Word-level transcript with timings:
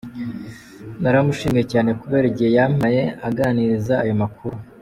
Naramushimiye 1.01 1.63
cyane 1.73 1.89
kubera 2.01 2.25
igihe 2.31 2.49
yampaye 2.57 3.03
aganiriza 3.27 3.93
ayo 4.05 4.13
makuru. 4.23 4.55